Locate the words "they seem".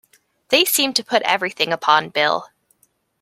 0.47-0.93